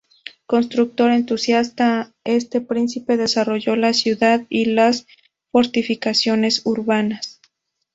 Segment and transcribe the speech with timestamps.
[0.47, 5.05] Constructor entusiasta, este príncipe desarrolló la ciudad y las
[5.51, 7.39] fortificaciones urbanas.